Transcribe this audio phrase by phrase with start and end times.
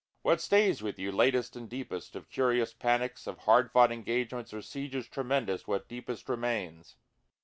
[0.23, 2.15] What stays with you latest and deepest?
[2.15, 6.95] of curious panics, Of hard fought engagements or sieges tremendous what deepest remains?